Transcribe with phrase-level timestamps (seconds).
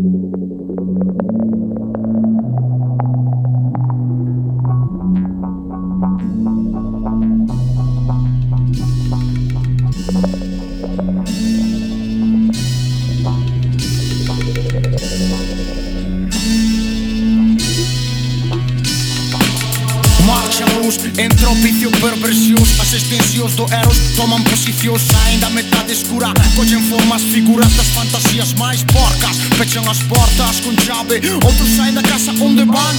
[0.00, 0.22] Thank
[7.52, 7.67] you.
[20.78, 26.82] luz Entre o vicio perversións As extensións do Eros toman posicións Ainda metade escura Collen
[26.90, 29.38] formas figuras das fantasías máis porcas.
[29.58, 32.96] Pechan as portas con chave Outros saen da casa onde van.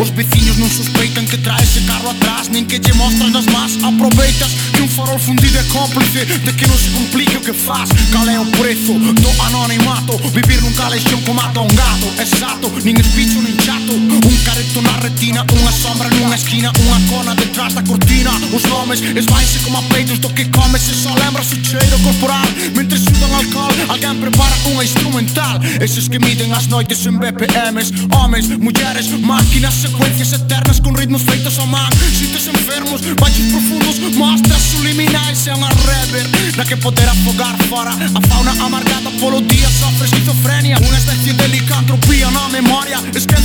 [0.00, 3.76] Os veciños non suspeitan que traes ese carro atrás Nin que lle mostras nas más.
[3.84, 7.88] Aproveitas que un farol fundido é cómplice De que non se complique o que faz.
[8.12, 10.16] Cal é o prezo do anonimato?
[10.32, 12.08] Vivir nun calexón como mata un gato.
[12.16, 13.92] Exato, nin espicho nin chato.
[13.92, 19.00] Un careto na retina Unha sombra nunha esquina Unha balcona detrás da cortina Os nomes
[19.00, 23.72] esvainse como peitos do que comes E só lembras o cheiro corporal Mentre sudan alcohol
[23.88, 25.60] Alguén prepara unha instrumental.
[25.80, 31.58] Eses que miden as noites en BPMs Homens, mulleres, máquinas, secuencias eternas Con ritmos feitos
[31.58, 31.90] a man.
[32.12, 38.20] Sintes enfermos, baixos profundos Mostras subliminais e unha rever Na que poder afogar fora A
[38.28, 43.35] fauna amargada polo día Sofre esquizofrenia Unha especie de licantropía na memoria Esque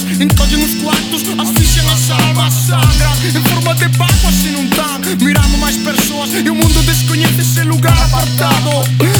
[0.00, 3.10] fichas Encolho nos quartos, asfixiam a sala massacra.
[3.24, 8.70] Em forma de báguas inundando Mirando mais pessoas e o mundo desconhece esse lugar apartado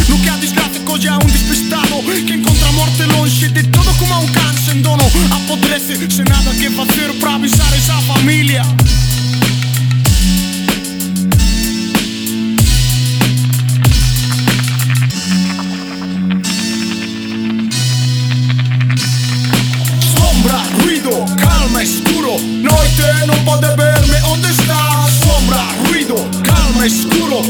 [0.08, 4.20] No que há desgraça colhe um despistado Que encontra a morte longe de tudo como
[4.20, 5.04] um cano sem dono.
[5.30, 8.62] Apodrece sem nada que fazer para avisar essa família
[22.38, 24.16] Noite non pode verme.
[24.32, 27.42] Onde está Sombra, ruido, calma, escuro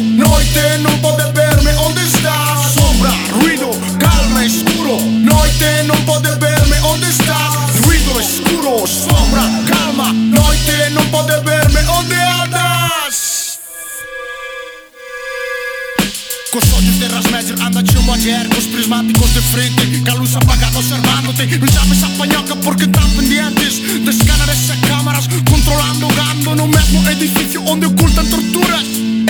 [16.57, 21.47] Custodios de las mesas andan de ayer Los prismáticos de frente, con luz apagada observándote
[21.59, 27.07] No sabes a pañoca porque están pendientes De escáneres a cámaras, controlando gando No mesmo
[27.11, 28.85] edificio onde ocultan torturas.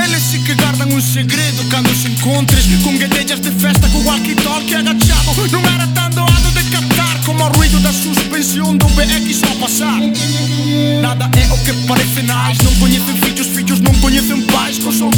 [0.05, 4.77] Eles sí que guardan un segredo cando se encontres Con guedellas de festa, con walkie-talkie
[4.77, 9.57] agachado Non era tan doado de captar como o ruido da suspensión do BX ao
[9.67, 9.99] pasar
[11.03, 15.11] Nada é o que parece nais, non coñecen fillos, fillos non coñecen pais, con son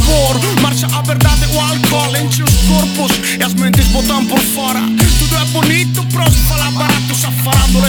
[0.78, 4.80] Haxa a verdade, o álcool enche os corpos e as mentes botan por fora
[5.18, 7.26] Tudo é bonito, próximo falar barato Se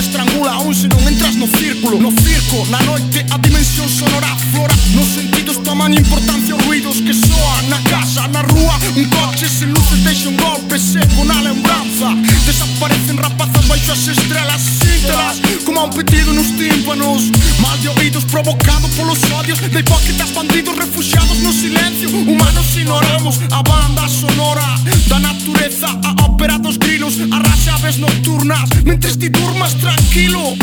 [0.00, 4.74] estrangula aún se non entras no círculo No circo, na noite, a dimensión sonora aflora
[4.96, 9.70] Nos sentidos toman importancia os ruidos que soan Na casa, na rúa, un coche sen
[9.70, 12.10] luces deixa un golpe seco na lembranza
[12.42, 17.30] Desaparecen rapazas baixo as estrelas síntelas Como a un pitido nos tímpanos
[17.62, 19.82] Mal de oídos provocado polos odios de
[20.20, 24.66] Policías, bandidos, refugiados no silencio Humanos ignoramos a banda sonora.
[25.08, 28.68] Da natureza a ópera dos grilos A aves nocturnas.
[28.84, 30.56] Mentres ti durmas tranquilo.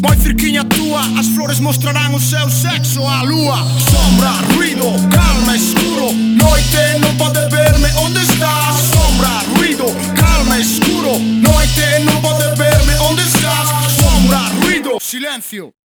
[0.00, 3.58] Moi cerquiña túa, as flores mostrarán o seu sexo A lúa.
[3.90, 6.12] Sombra, ruido, calma, escuro.
[6.12, 7.88] Noite non pode verme.
[8.00, 9.86] Onde estás Sombra, ruido,
[10.16, 11.18] calma, escuro.
[11.18, 12.94] Noite non pode verme.
[13.10, 13.68] Onde estás
[14.00, 15.83] Sombra, ruido, silencio.